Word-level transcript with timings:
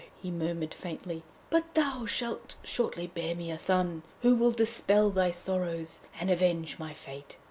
he 0.19 0.31
murmured 0.31 0.73
faintly, 0.73 1.21
'but 1.51 1.75
thou 1.75 2.07
shalt 2.07 2.55
shortly 2.63 3.05
bear 3.05 3.35
me 3.35 3.51
a 3.51 3.59
son 3.59 4.01
who 4.23 4.33
will 4.35 4.49
dispel 4.49 5.11
thy 5.11 5.29
sorrows 5.29 5.99
and 6.19 6.31
avenge 6.31 6.79
my 6.79 6.91
fate.' 6.91 7.37